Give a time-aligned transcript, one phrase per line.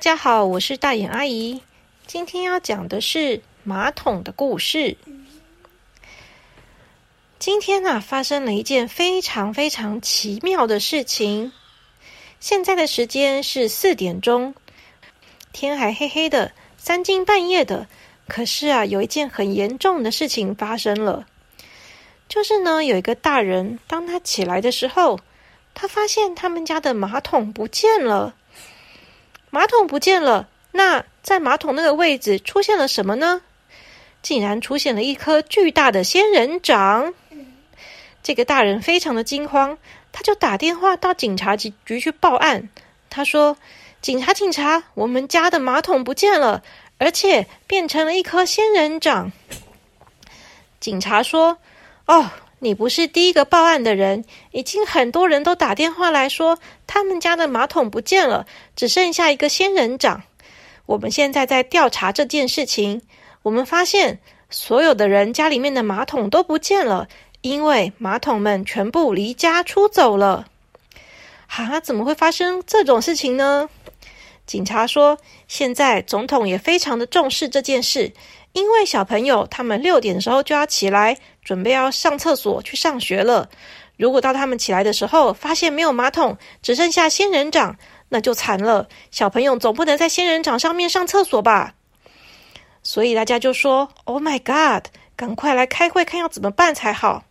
[0.00, 1.60] 大家好，我是大眼阿姨。
[2.06, 4.96] 今天要讲的是马桶的故事。
[7.38, 11.52] 今天啊，发生了一件非常非常奇妙的事情。
[12.40, 14.54] 现在的时间是四点钟，
[15.52, 17.86] 天还黑黑的，三更半夜的。
[18.26, 21.26] 可是啊，有一件很严重的事情发生了，
[22.26, 25.20] 就是呢，有一个大人，当他起来的时候，
[25.74, 28.34] 他发现他们家的马桶不见了。
[29.50, 33.42] 马桶不见了，那在马桶那个位置出现了什么呢？
[34.22, 37.14] 竟然出现了一颗巨大的仙人掌！
[38.22, 39.78] 这个大人非常的惊慌，
[40.12, 42.68] 他就打电话到警察局局去报案。
[43.08, 43.56] 他说
[44.02, 46.62] ：“警察，警察，我们家的马桶不见了，
[46.98, 49.32] 而且变成了一颗仙人掌。”
[50.78, 51.58] 警察说
[52.06, 52.30] ：“哦。”
[52.62, 60.22] 你不是第一个报案的人，已经很多人都打电话来说，他们家的马桶不见了，只剩下一个仙人掌。
[60.84, 63.00] 我们现在在调查这件事情，
[63.42, 67.08] 我们发现所有的人家里面的马桶都不见了，
[67.40, 70.46] 因为马桶们全部离家出走了。
[71.46, 73.70] 哈，怎么会发生这种事情呢？
[74.44, 75.16] 警察说，
[75.48, 78.12] 现在总统也非常的重视这件事。
[78.52, 81.16] 因为小朋友他们六点的时候就要起来，
[81.50, 83.48] 准备要上厕所去上学了。
[83.96, 87.76] 如果到他们起来的时候发现没有马桶，只剩下仙人掌，
[88.08, 88.86] 那就惨了。
[89.10, 91.74] 小朋友总不能在仙人掌上面上厕所吧？
[92.84, 94.84] 所以大家就说：“Oh my God，
[95.16, 97.24] 赶快来开会，看要怎么办才好。”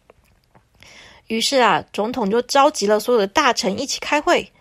[1.28, 4.52] 于是啊，总统就召集了所有的大臣一起开会。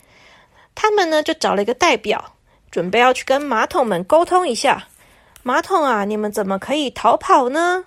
[0.77, 2.37] 他们呢就找了一个代表，
[2.71, 4.87] 准备要去跟马桶们沟通一下。
[5.43, 7.87] 马桶啊，你们怎么可以逃跑呢？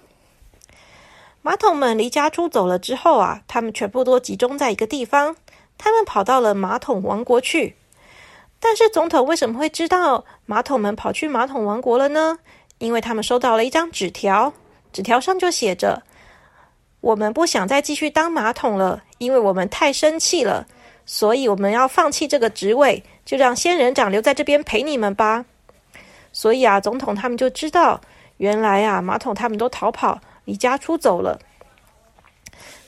[1.44, 5.36] 马桶们离家出走了之后啊，他们全部都集中在一个地方，
[5.78, 7.76] 他们跑到了马桶王国去。
[8.60, 12.38] 但是总统为什么会知道马桶们跑去马桶王国了呢？
[12.78, 14.54] 因为他们收到了一张纸条，
[14.94, 16.04] 纸条上就写着
[17.02, 20.68] ：“我们不想再继续当马桶了，因为我们太生气了，
[21.08, 25.46] 所以我们要放弃这个职位，就让仙人掌留在这边陪你们吧。”
[26.32, 28.00] 所以啊，总统他们就知道，
[28.38, 31.40] 原来啊，马桶他们都逃跑，离家出走了。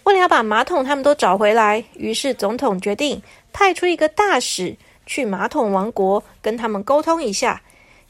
[0.04, 3.22] 为了要把马桶他们都找回来，于是总统决定
[3.54, 4.76] 派出一个大使
[5.06, 7.62] 去马桶王国跟他们沟通一下，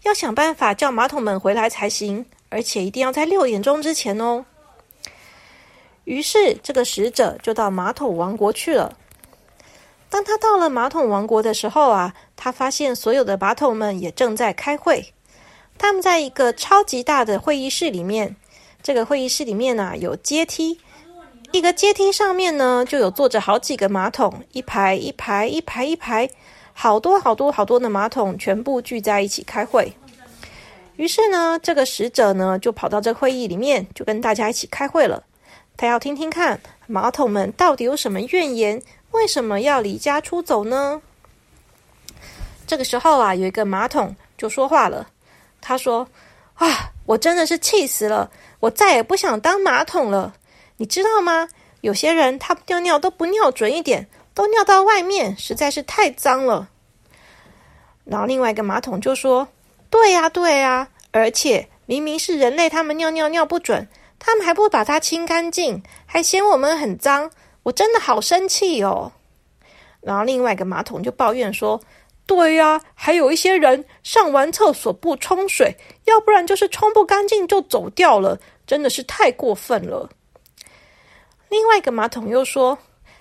[0.01, 4.45] 要想办法叫马桶们回来才行，而且一定要在六点钟之前哦。
[6.05, 8.97] 于是这个使者就到马桶王国去了。
[10.09, 15.13] 当他到了马桶王国的时候啊，他发现所有的马桶们也正在开会。
[15.77, 18.35] 他们在一个超级大的会议室里面，
[18.83, 20.77] 这个会议室里面呢有阶梯，
[21.53, 26.29] 一个阶梯上面呢就有坐着好几个马桶，一排一排一排一排，
[26.73, 29.93] 好多好多好多的马桶全部聚在一起开会。
[30.97, 35.23] 于是呢，这个使者呢就跑到这会议里面，就跟大家一起开会了。
[35.77, 38.79] 他要听听看马桶们到底有什么怨言，
[39.11, 41.01] 为什么要离家出走呢？
[42.67, 45.07] 这个时候啊，有一个马桶就说话了。
[45.61, 46.07] 他说
[46.55, 48.31] ：“啊，我真的是气死了！
[48.61, 50.35] 我再也不想当马桶了。
[50.77, 51.49] 你知道吗？
[51.81, 56.69] 有些人他尿尿都不尿准一点，都尿到外面，实在是太脏了。”
[58.05, 59.47] 然后另外一个马桶就说
[59.91, 63.87] ：“对呀，对呀，而且明明是人类他们尿尿尿不准，
[64.17, 67.31] 他们还不把它清干净，还嫌我们很脏，
[67.63, 69.11] 我真的好生气哦。”
[69.99, 71.81] 然后另外一个马桶就抱怨说。
[72.25, 80.09] 对呀，还有一些人上完厕所不冲水，要不然就是冲不干净就走掉了，真的是太过分了。
[81.49, 82.77] 另外一个马桶又说，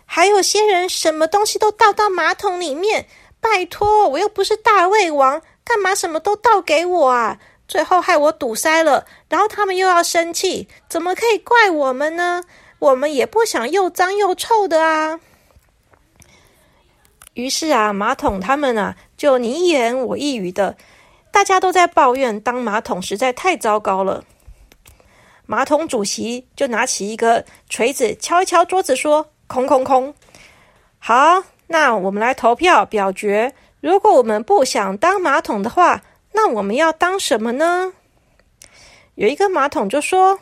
[0.06, 3.06] 还有些人什么东西都倒到马桶里面，
[3.40, 7.38] 拜托，我又不是大胃王，干嘛什么都倒给我啊？
[7.68, 12.42] 最后害我堵塞了，然后他们又要生气，怎么可以怪我们呢？
[12.78, 15.20] 我们也不想又脏又臭的啊。
[17.34, 20.76] 于是啊，马桶他们啊，就你一言我一语的，
[21.30, 24.24] 大家都在抱怨当马桶实在太糟糕了。
[25.46, 30.14] 马桶主席就拿起一个锤子敲一敲桌子，说：“空空空。”
[30.98, 33.54] 好，那我们来投票表决。
[33.80, 36.02] 如果我们不想当马桶的话，
[36.32, 37.92] 那我们要当什么呢？
[39.16, 40.38] 有一个马桶就说：“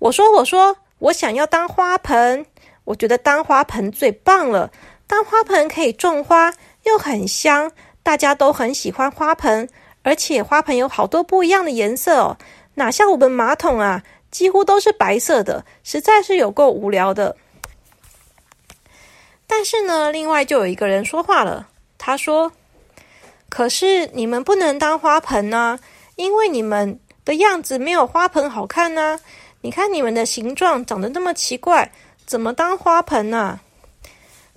[0.00, 2.44] 我说，我说，我想要当花盆。
[2.84, 4.70] 我觉得当花盆最棒了。”
[5.10, 6.54] 当花盆可以种花，
[6.84, 9.68] 又很香，大家都很喜欢花盆，
[10.04, 12.38] 而且花盆有好多不一样的颜色哦，
[12.74, 17.36] 哪像我们马桶啊，几乎都是白色的，实在是有够无聊的。
[19.48, 21.66] 但是呢，另外就有一个人说话了，
[21.98, 22.52] 他说
[23.50, 25.80] ：“可是你们不能当花盆呢，
[26.14, 29.18] 因为你们的样子没有花盆好看呢。
[29.60, 31.90] 你看你们的形状长得那么奇怪，
[32.24, 33.58] 怎么当花盆呢？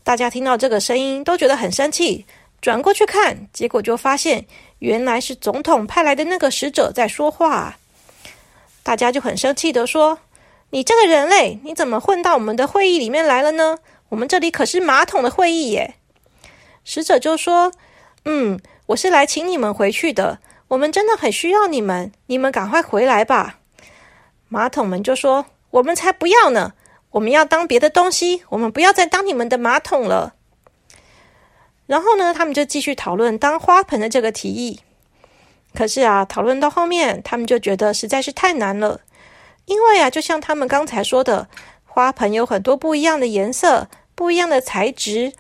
[0.03, 2.25] 大家听到这个声音都觉得很生气，
[2.61, 4.45] 转过去看，结果就发现
[4.79, 7.77] 原来是总统派来的那个使者在说话。
[8.83, 10.19] 大家就很生气的说
[10.71, 13.79] ：“你这个人类，你怎么混到我们的会议里面来了呢？
[14.09, 15.95] 我们这里可是马桶的会议耶！”
[16.83, 17.71] 使者就说
[18.25, 23.59] ：“嗯。”我是来请你们回去的，我们真的很需要你们，你们赶快回来吧。
[24.49, 26.73] 马桶们就说：“我们才不要呢，
[27.13, 30.36] 我们要当别的东西，我们不要再当你们的马桶了。”
[31.88, 34.80] 然后呢，他们就继续讨论当花盆的这个提议。
[35.75, 39.01] 可是啊，讨论到后面，他们就觉得实在是太难了，
[39.65, 41.50] 因为啊，就像他们刚才说的，
[41.86, 45.33] 花盆有很多不一样的颜色、不一样的材质，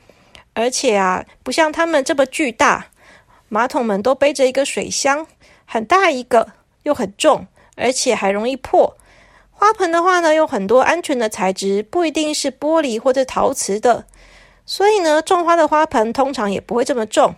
[0.53, 2.87] 而且啊，不像他们这么巨大。
[3.47, 5.27] 马桶们都背着一个水箱，
[5.65, 6.53] 很大一个，
[6.83, 8.97] 又很重，而且还容易破。
[9.53, 14.05] 花盆的话呢，有很多安全的材质，不一定是玻璃或者陶瓷的，
[14.65, 17.35] 所以呢，种花的花盆通常也不会这么重。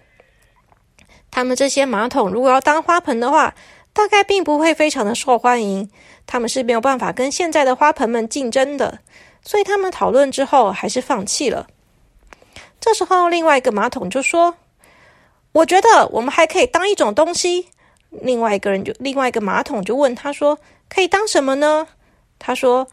[1.30, 3.54] 他们这些马桶如果要当花盆的话，
[3.94, 5.90] 大概并不会非常的受欢迎，
[6.26, 9.00] 他们是没有办法跟现在的花盆们竞争的，
[9.44, 11.68] 所以他们讨论之后还是放弃了。
[12.80, 14.56] 这时候，另外一个马桶就说。
[15.56, 17.70] 我觉得我们还可以当一种东西。
[18.10, 20.60] 另外一个人就另外一个马桶就问他说
[20.94, 21.88] ：“可以当什么呢？”
[22.46, 22.86] 他说：“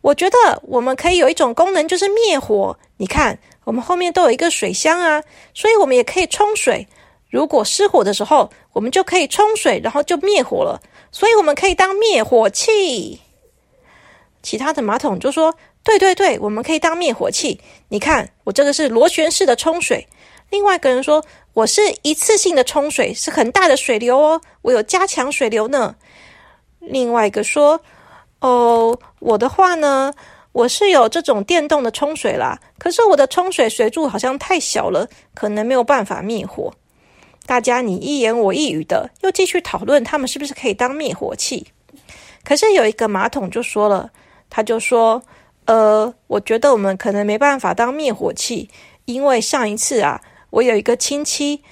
[0.00, 2.78] 我觉得我们可以有一种功能，就是灭火。
[2.96, 5.22] 你看，我们后面都有一个水箱啊，
[5.52, 6.88] 所以我们也可以冲水。
[7.28, 10.80] 如果失火的时候，我们就可以冲水，然后就灭火了。
[11.12, 13.20] 所以我们可以当灭火器。”
[14.42, 15.54] 其他的马桶就说
[15.84, 17.60] ：“对对对，我们可以当灭火器。
[17.88, 20.08] 你看，我这个是螺旋式的冲水。”
[20.48, 21.22] 另外一个人说。
[21.56, 24.42] 我是一次性的冲水，是很大的水流哦。
[24.60, 25.96] 我有加强水流呢。
[26.80, 27.80] 另外一个说
[28.46, 30.12] ：“哦，我的话呢，
[30.52, 32.60] 我是有这种电动的冲水啦。
[32.78, 36.72] 可是我的冲水水柱好像太小了，可能没有办法灭火。”
[37.44, 41.66] 大家你一言我一语的，又继续讨论他们是不是可以当灭火器。
[42.44, 44.10] 可是有一个马桶就说了，
[44.48, 45.22] 他就说
[45.66, 48.70] ：“呃，我觉得我们可能没办法当灭火器，
[49.06, 50.20] 因为上一次啊。”
[50.50, 51.62] 我有一个亲戚，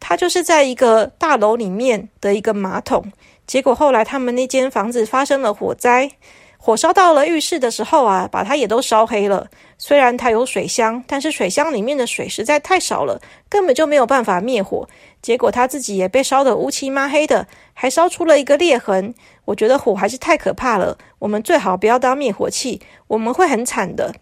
[0.00, 3.12] 他就是在一个大楼里面的一个马桶，
[3.46, 6.10] 结果后来他们那间房子发生了火灾，
[6.58, 9.48] 火烧到了浴室的时候啊，把它也都烧黑了。
[9.78, 14.88] 虽然它有水箱，但是水箱里面的水实在太少了，根本就没有办法灭火。
[15.22, 19.14] 结果他自己也被烧得乌漆抹黑的，还烧出了一个裂痕。
[19.44, 24.14] 我觉得火还是太可怕了，我们最好不要当灭火器，我们会很惨的。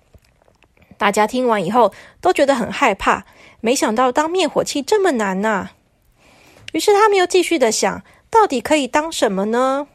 [0.99, 3.25] 大家听完以后都觉得很害怕。
[3.61, 5.71] 没想到当灭火器这么难呐！
[6.73, 8.03] 于是他们又继续的想，
[8.35, 9.87] 到底可以当什么呢？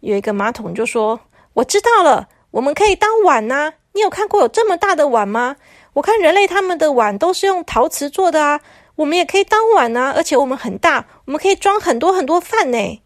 [0.00, 1.20] 有一个马桶就说
[1.52, 3.74] ：“我知道了，我们可以当碗呐！
[3.92, 5.56] 你有看过有这么大的碗吗？
[5.92, 8.60] 我看人类他们的碗都是用陶瓷做的啊，
[8.96, 10.10] 我们也可以当碗呐！
[10.16, 13.02] 而且我们很大，我们可以装很多很多饭呢。”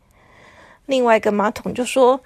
[0.86, 2.20] 另外一个马桶就说：“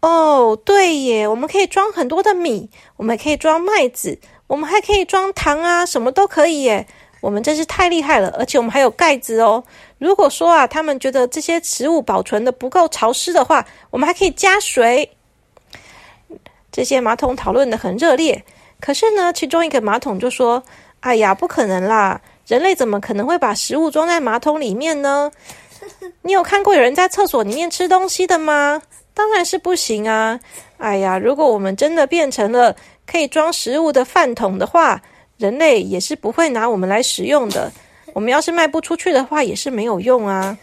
[0.00, 4.18] 哦，对耶，我们可以装很多的米，我们可以装麦子。”
[4.50, 6.88] 我们还可以装糖啊，什么都可以耶！
[7.20, 9.62] 我们真是太厉害了，而且我们还有盖子哦。
[9.98, 15.10] 如果说啊，他们觉得这些食物保存的不够潮湿的话，我们还可以加水。
[16.72, 18.42] 这些马桶讨论的很热烈，
[18.80, 20.62] 可是呢，其中一个马桶就说
[21.00, 22.20] ：“哎呀，不可能啦！
[22.46, 25.30] 人类怎么可能会把食物装在马桶里面呢？
[26.22, 28.80] 你有看过有人在厕所里面吃东西的吗？
[29.12, 30.40] 当然是不行啊！
[30.78, 32.74] 哎呀，如果我们真的变成了……”
[33.10, 35.02] 可以装食物的饭桶的话，
[35.40, 37.72] 人类也是不会拿我们来使用的。
[38.12, 40.58] 我们要是卖不出去的话，也是没有用啊。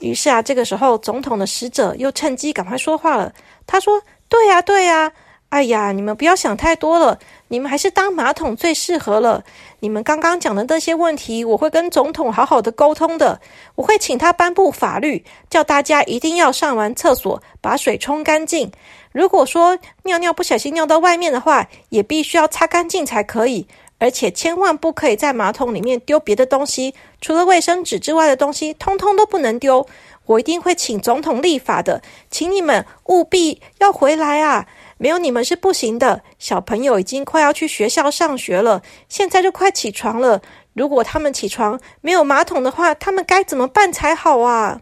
[0.00, 3.32] 于是啊，这个时候总统的使者又趁机赶快说话了。
[3.64, 5.12] 他说：“对呀，对呀，
[5.50, 7.16] 哎呀，你们不要想太多了，
[7.54, 9.44] 你们还是当马桶最适合了。
[9.78, 13.40] 你们刚刚讲的那些问题，我会跟总统好好的沟通的。
[13.76, 18.72] 我会请他颁布法律，叫大家一定要上完厕所把水冲干净。”
[19.14, 23.68] 如果说尿尿不小心尿到外面的话，也必须要擦干净才可以，
[24.00, 29.86] 而且千万不可以在马桶里面丢别的东西，除了卫生纸之外的东西，通通都不能丢。
[30.26, 34.66] 我一定会请总统立法的，请你们务必要回来啊！
[34.98, 36.22] 没有你们是不行的。
[36.38, 40.40] 小朋友已经快要去学校上学了，现在就快起床了。
[40.72, 44.80] 如果他们起床没有马桶的话，他们该怎么办才好啊？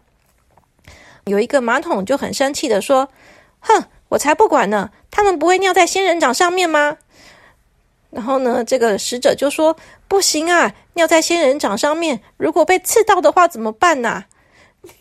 [1.25, 3.09] 有一个马桶就很生气的说
[3.61, 4.91] ：“哼！”我才不管呢！
[5.09, 6.97] 他们不会尿在仙人掌上面吗？
[8.11, 9.75] 然后呢，这个使者就说
[10.07, 14.25] ：“不行啊，尿在仙人掌上面，如果被刺到的话怎么办呢？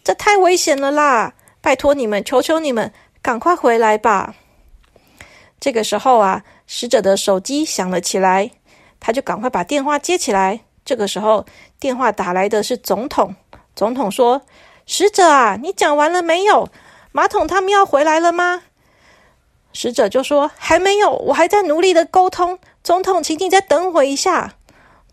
[0.02, 1.34] 这太危险了啦！
[1.60, 2.90] 拜托你们，求求你们，
[3.20, 4.34] 赶快回来吧！”
[5.62, 8.50] 这个时候啊，使者的手机响了起来，
[8.98, 10.58] 他就赶快把电话接起来。
[10.84, 11.46] 这个时候，
[11.78, 13.36] 电话打来的是总统。
[13.76, 14.42] 总统说
[14.86, 16.68] ：“使者啊，你讲完了没有？
[17.12, 18.64] 马桶他们要回来了吗？”
[19.72, 24.54] 使者就说：“还没有，我还在努力的沟通。”总统，请你再等我一下。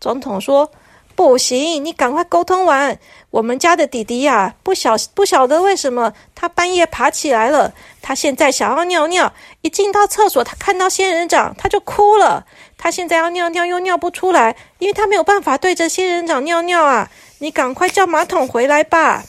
[0.00, 0.72] 总统说
[1.20, 2.98] ：“不行，你赶快沟通完。
[3.28, 7.74] 我们家的弟弟呀，不晓不晓得为什么他半夜爬起来了。
[8.00, 12.46] 他现在想要尿尿，一进到厕所，他看到仙人掌，他就哭了。
[12.78, 17.10] 他现在要尿尿又尿不出来，因为他没有办法对着仙人掌尿尿啊！
[17.40, 19.22] 你赶快叫马桶回来吧。”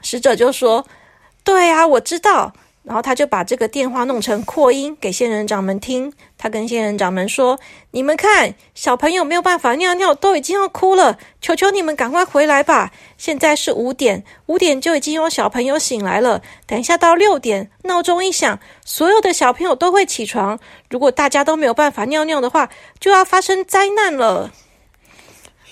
[0.00, 0.86] 使者就说
[1.42, 2.52] ：“对啊，我知道。”
[2.84, 6.12] 然后他就把这个电话弄成扩音给仙人掌们听。
[6.36, 7.58] 他跟仙人掌们说
[7.92, 11.18] ：“你们看，小朋友没有办法尿尿，都已经要哭了。
[11.40, 12.92] 求求你们赶快回来吧！
[13.16, 16.42] 现在是五点，五点就已经有小朋友醒来了。
[16.66, 20.58] 等一下到六点，闹钟一响，所有的小朋友都会起床。
[20.90, 22.68] 如果大家都没有办法尿尿的话，
[23.00, 24.52] 就要发生灾难了。”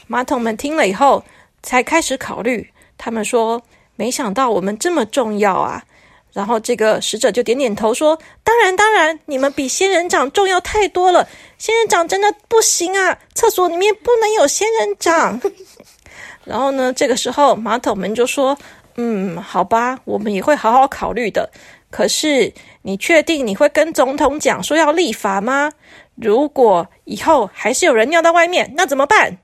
[0.09, 1.25] 马桶们听了以后，
[1.63, 2.71] 才开始考虑。
[2.97, 3.63] 他们说
[3.97, 5.85] ：“没想到我们这么重要啊！”
[6.33, 11.29] 然后这个使者就点点头说：“当然，当然，你们比仙人掌重要太多了。
[11.59, 15.39] 仙人掌真的不行啊，厕所里面不能有仙人掌。
[16.45, 18.57] ”然后呢，这个时候马桶们就说
[18.97, 21.51] ：“嗯，好吧，我们也会好好考虑的。
[21.91, 25.71] 可是，你确定你会跟总统讲说要立法吗？
[26.15, 29.37] 如果以后还是有人尿到外面，那怎么办？”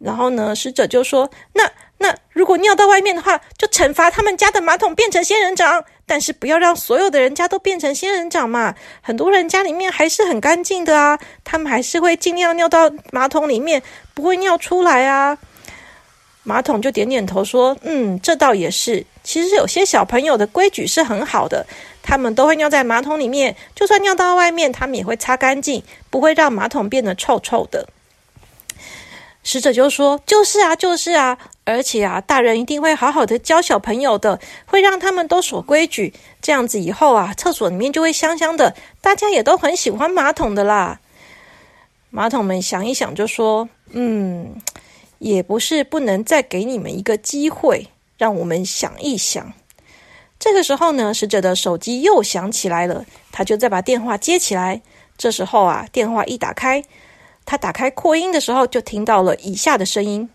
[0.00, 8.74] 然后呢，使者就说：“那。”那如果尿到外面的话，就惩罚他们家的马桶变成仙人掌，但是不要让所有的人家都变成仙人掌嘛。
[9.00, 15.38] 很多人家里面还是很干净的啊，他们还是会尽量尿到马桶里面，不会尿出来啊。
[16.42, 19.04] 马桶就点点头说：“嗯，这倒也是。
[19.24, 21.66] 其实有些小朋友的规矩是很好的，
[22.02, 27.88] 他们都会尿在马桶里面，就算尿到外面，他们也会擦干净，不会让马桶变得臭臭的。”
[29.48, 36.12] 使者就说：“就是啊，就是啊，而且啊，大人一定会好好的教小朋友的，会让他们都守规矩，
[36.42, 40.98] 这样子以后啊，厕所里面就会香香的，大家也都很喜欢马桶的啦。”
[42.10, 44.56] 马桶们想一想，就说：“嗯，
[45.20, 47.86] 也不是不能再给你们一个机会，
[48.18, 49.52] 让我们想一想。”
[50.40, 54.82] 这个时候呢，使者的手机又响起来了，他就再把电话接起来。
[55.16, 56.82] 这时候啊，电话一打开。
[57.46, 60.28] 他打开扩音的时候，就听到了以下的声音：“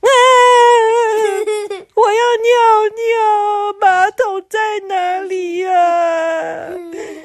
[0.00, 0.06] 啊，
[1.96, 2.52] 我要尿
[2.94, 5.70] 尿，马桶在哪里呀？”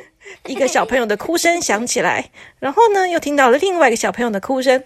[0.47, 4.81] 一个小朋友的哭声响起来，然后呢，又听到了另外一个小朋友的哭声：“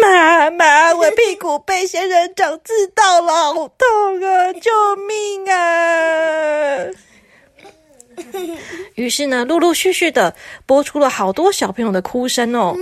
[0.00, 4.52] 妈妈，我屁股被仙人掌刺到了，好痛啊！
[4.54, 4.70] 救
[5.06, 6.86] 命啊！”
[8.96, 10.34] 于是呢，陆陆续续的
[10.64, 12.74] 播出了好多小朋友的哭声哦。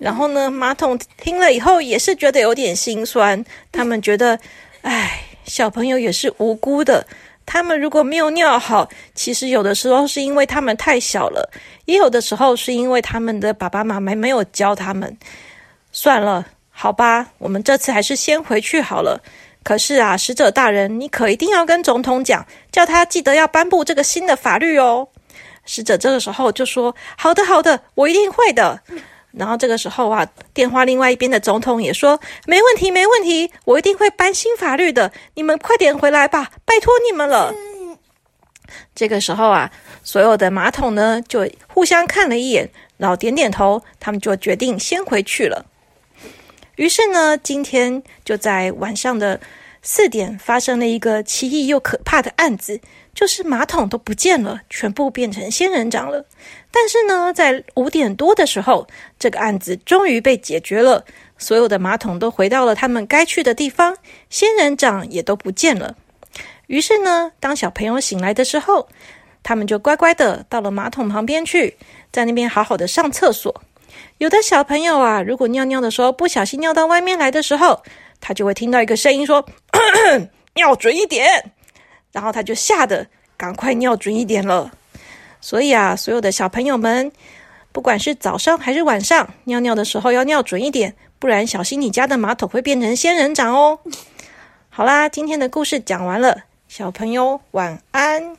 [0.00, 3.44] 然后呢，马桶听了以后也是觉得有点心酸。
[3.70, 4.38] 他们觉得，
[4.80, 7.06] 唉，小朋友也是无辜的。
[7.44, 11.50] 他们如果没有尿好，其实有的时候是因为他们太小了，
[11.84, 15.14] 也有的时候是因为他们的爸爸妈妈没有教他们。
[15.92, 19.20] 算了，好吧，我们这次还是先回去好了。
[19.62, 25.06] 可是啊，使者大人，你可一定要跟总统讲，叫他记得要颁布这个新的法律哦。
[25.66, 28.80] 使者这个时候就说：“好的，好的，我一定会的。”
[29.32, 35.12] 然后这个时候啊，电话另外一边的总统也说：“没问题，没问题，我一定会颁新法律的。
[35.34, 37.54] 你们快点回来吧，拜托你们了。”
[38.94, 39.70] 这个时候啊，
[40.02, 45.66] 所有的马桶呢就互相看了一眼，然后点点头，他们就决定先回去了。
[46.76, 49.40] 于是呢，今天就在晚上的
[49.82, 52.80] 四点发生了一个奇异又可怕的案子。
[53.12, 56.24] 就是马桶都不见了，全部变成仙人掌了。
[56.70, 58.86] 但是呢，在五点多的时候，
[59.18, 61.04] 这个案子终于被解决了，
[61.36, 63.96] 所有的马桶都回到了他们该去的地方，
[64.30, 65.96] 仙人掌也都不见了。
[66.68, 68.88] 于是呢，当小朋友醒来的时候，
[69.42, 71.76] 他们就乖乖的到了马桶旁边去，
[72.12, 73.60] 在那边好好的上厕所。
[74.18, 77.82] 有的小朋友啊，如果尿尿的时候不小心尿到外面来的时候，
[78.20, 79.44] 他就会听到一个声音说
[80.54, 81.52] ：“尿准一点。”
[82.12, 84.70] 然后他就吓得赶快尿准一点了。
[85.40, 87.10] 所以啊，所有的小朋友们，
[87.72, 93.78] 不管是早上还是晚上，尿尿的时候要尿准一点，不然小心你家的马桶会变成仙人掌哦。
[94.68, 98.36] 好啦，今天的故事讲完了，小朋友晚安。